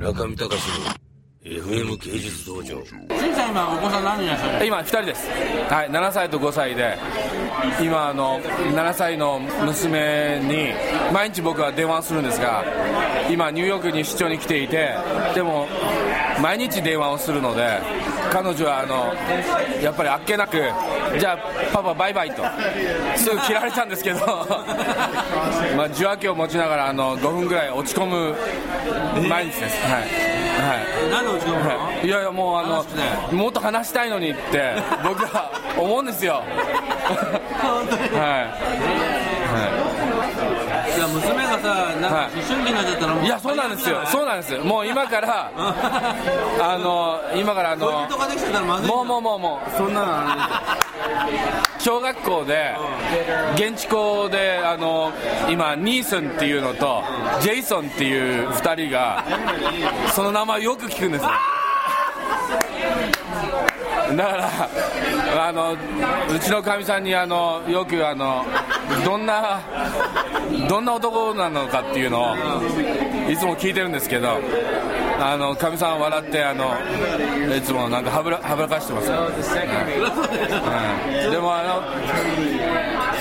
[0.00, 0.94] 中見隆の
[1.44, 2.82] FM 芸術道場。
[2.84, 4.66] しんさん今お子さん何人いらっしゃる？
[4.66, 5.28] 今2人です、
[5.68, 6.96] はい、7歳と5歳で
[7.82, 10.68] 今あの7歳の娘に
[11.12, 12.64] 毎日僕は電話するんですが
[13.30, 14.94] 今ニューヨークに出張に来ていて
[15.34, 15.66] でも
[16.40, 17.80] 毎日電話をするので
[18.30, 19.12] 彼女はあの
[19.82, 20.56] やっぱりあっけなく
[21.18, 21.38] じゃあ
[21.72, 22.42] パパバイバイと。
[23.16, 24.20] すぐ切られたんですけど。
[25.76, 28.36] まあ受話器を持ちながらあの5分ぐらい落ち込む
[29.28, 29.82] 毎日です。
[29.84, 30.10] はい、はい。
[31.10, 31.70] 何で落ち込むの、
[32.02, 32.84] いやいやもうあの
[33.36, 36.42] もっと話したいのにって僕は思うんですよ。
[38.14, 38.46] は
[38.96, 38.99] い
[41.60, 44.00] さになっちゃったらもういいやそうなんですよ。
[44.06, 44.64] そうなんですよ。
[44.64, 45.50] もう今から
[46.60, 48.08] あの今からあの
[48.86, 49.76] もうもうもうもう。
[49.76, 52.76] そんなのあれですよ小学校で
[53.54, 55.12] 現地校であの
[55.48, 57.02] 今ニーソンっていうのと
[57.40, 59.24] ジェイソンっていう2人が
[60.12, 61.30] その名前よく聞くんですよ
[64.16, 64.50] だから
[65.48, 65.76] あのう
[66.40, 68.44] ちのかみさんにあのよくあの
[69.04, 69.60] どんな
[70.68, 72.34] どんな男なのかっていうのを
[73.30, 74.40] いつも聞いてるんですけど
[75.20, 76.74] あのかみさん笑ってあの
[77.56, 79.30] いつもなんかはぶらはぶらかしてますよ、はい
[81.30, 81.82] でもあの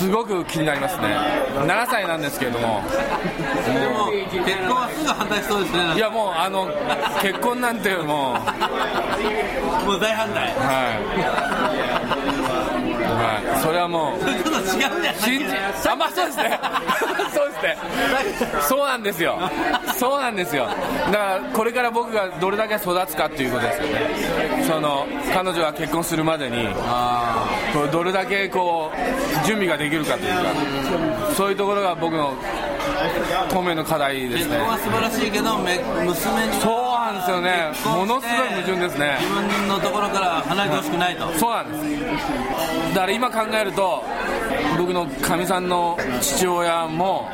[0.00, 1.02] すごく気になりますね。
[1.56, 2.70] 7歳なんですけれどもで
[3.86, 3.89] も。
[4.30, 5.94] 結婚はすぐ反対しそうですね。
[5.96, 6.68] いやもうあの
[7.20, 8.40] 結婚なんてもう。
[9.86, 10.44] もう大反対。
[10.44, 11.00] はい、
[13.10, 14.24] はい、それはもう。
[14.24, 15.14] ちょっと違うんじゃない？
[15.16, 15.46] 信じ
[15.88, 16.60] あまあそうですね。
[17.34, 17.76] そうですね。
[18.68, 19.38] そうなんですよ。
[19.96, 20.66] そうなんですよ。
[20.66, 20.72] だ
[21.18, 24.64] からこれから僕がどれだけ育つかっていうことですよね。
[24.66, 26.68] その彼女が結婚するまでに
[27.72, 30.40] こうどれだけこう準備ができるかというか。
[31.34, 32.34] そういうところが僕の
[33.48, 34.56] 当面の課題ですね。
[34.56, 37.72] 結婚は素晴らしいけどめ娘にそうなんですよね。
[37.84, 39.16] ものすごい矛盾ですね。
[39.20, 41.32] 自分のところから離れてほしくないと。
[41.38, 42.94] そうなんです。
[42.94, 44.04] だから今考えると
[44.78, 47.30] 僕のかみさんの父親も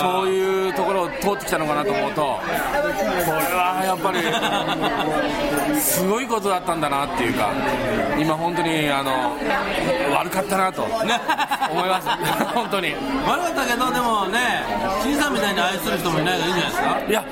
[0.00, 4.12] そういうところを通ってきたのかなと思うとこれはやっぱ
[5.72, 7.52] りすごいことだったんだなっていうか
[8.18, 9.36] 今本当にあの
[10.16, 12.08] 悪かったなと思います。
[12.54, 12.94] 本当に。
[13.26, 14.64] 悪かったけどでもね
[15.40, 17.00] みたいに愛する人もいないいいんじゃないですか？
[17.08, 17.24] いや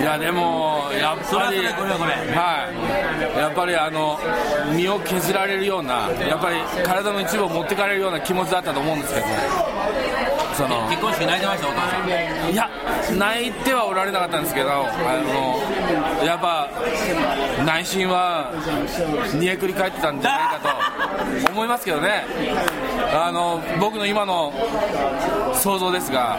[0.00, 2.12] いやでもやっぱりこれはこれ。
[2.36, 2.68] は
[3.34, 3.38] い。
[3.38, 4.18] やっぱりあの
[4.74, 9.26] 身を削られるようなやっぱり体の一部を持ってかれるような気持ちだったと思うんですけど
[10.54, 12.52] その結婚式泣いてましたお父さん。
[12.52, 12.68] いや
[13.16, 14.74] 泣いてはおられなかったんですけどあ
[16.20, 16.68] のやっぱ
[17.64, 18.52] 内心は
[19.34, 20.68] 煮えくり返ってたんじゃないかと
[21.50, 22.24] 思いますけどね。
[23.12, 24.52] あの僕の今の
[25.54, 26.38] 想像ですが、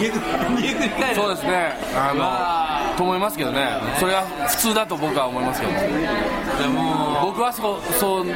[0.00, 0.10] い。
[1.14, 1.74] そうですね。
[1.96, 3.68] あのと思いますけどね。
[3.98, 5.72] それは普通だと僕は思いますけど。
[5.72, 5.78] で
[6.68, 8.26] も僕はそうそう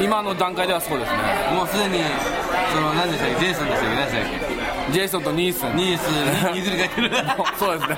[0.00, 1.18] 今の段階ではそうですね。
[1.54, 2.04] もうすでに
[2.72, 3.46] その何でしたっけ？
[3.46, 3.96] ジェイソンでしたっけ？
[3.96, 5.62] 何でしたっジェイソンとニース。
[5.74, 6.06] ニース。
[6.52, 7.10] に譲り返ってる。
[7.58, 7.96] そうですね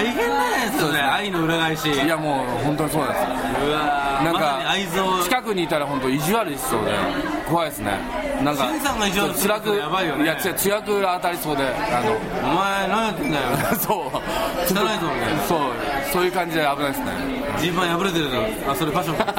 [0.00, 1.90] 大変なんですよね愛の裏返し。
[1.92, 3.20] いやもう本当にそうです。
[3.20, 4.24] うわー。
[4.24, 5.22] なんか愛憎。
[5.24, 6.92] 近くにいたら本当意地悪しそうで
[7.48, 7.92] 怖いですね。
[8.42, 10.24] なんか新さんが意地悪する辛くやばいよね。
[10.24, 12.02] いやつ強く当たりそうであ
[12.42, 13.50] お前何やってんだよ。
[13.50, 14.06] の そう。
[14.06, 14.10] 汚
[14.62, 15.42] いぞみたいな。
[15.46, 15.58] そう。
[16.12, 17.06] そういう感じで危ないですね。
[17.58, 18.36] ジーパン破れてるぞ。
[18.70, 19.24] あそれファッションか。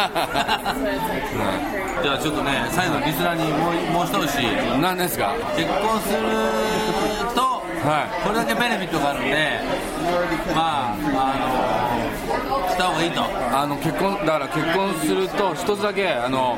[2.03, 4.45] じゃあちょっとね最後リスナーにもうもう一押し。
[4.79, 5.33] 何ですか？
[5.55, 6.19] 結婚する
[7.35, 8.23] とはい。
[8.23, 9.59] これだけベネフィットがあるんで
[10.55, 13.23] まああのした方がいいと。
[13.53, 16.57] あの結婚だから結婚すると一つだけあの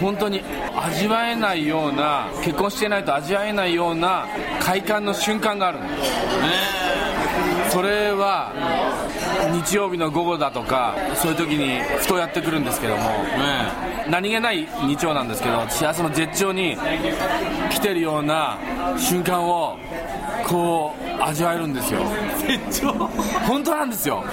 [0.00, 0.42] 本当に
[0.76, 4.26] 味わえないような結婚してないと味わえないような
[4.60, 5.86] 快感の瞬間があるの。
[7.70, 8.52] それは
[9.64, 13.02] 日曜日の午後だとかそういう時にふとやってくるんですけども。
[13.02, 16.76] ね何気ない日曜なんですけど幸せの絶頂に
[17.70, 18.58] 来てるような
[18.98, 19.78] 瞬間を
[20.46, 22.00] こう味わえるんですよ。
[22.46, 22.92] 絶頂
[23.46, 24.24] 本当なんですよ。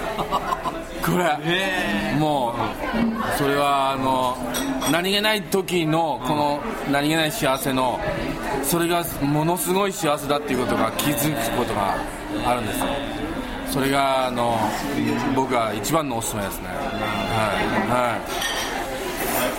[1.06, 1.38] これ。
[1.44, 2.15] え。
[2.19, 4.38] もうそれはあの
[4.91, 6.59] 何気ない時のこの
[6.91, 8.00] 何気ない幸せの
[8.63, 11.95] それがものすごい幸せだっていうことが気づくことが
[12.45, 12.86] あるんですよ。
[13.71, 14.57] それがあの
[15.35, 16.68] 僕は一番のおすすめですね。
[16.68, 16.77] はい。
[17.89, 18.21] はい。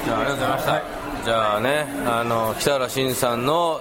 [0.05, 1.01] じゃあありがとうございました。
[1.25, 3.81] じゃあねあの北原慎さんの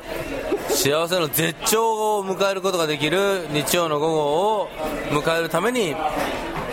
[0.80, 4.70] 幸せの絶頂を迎えることができる日曜の午後を
[5.10, 5.94] 迎えるために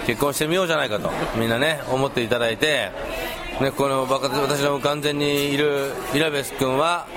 [0.07, 2.93] 結婚してみようじゃないかとみんなね思っていただいて、
[3.61, 7.09] ね、このバカ私の完全にいるイラベス君は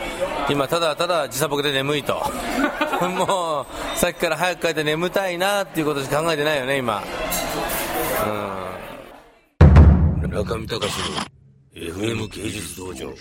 [0.50, 2.24] 今ただただ時差ボケで眠いと。
[3.08, 7.04] もうさっきから早く帰って眠たいなっていうことしか考えてないよね今。
[10.24, 10.32] うん。
[10.32, 11.08] 中見隆の
[11.76, 13.14] FM 芸術道場。